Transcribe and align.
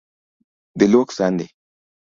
Dhi 0.77 0.85
luok 0.91 1.09
sande 1.17 1.45